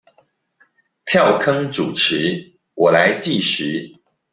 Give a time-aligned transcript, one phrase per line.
[1.05, 3.93] 跳坑主持，我來計時